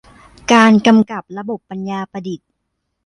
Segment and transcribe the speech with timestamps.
[0.51, 2.47] การกำกับระบบปัญญาประดิษฐ์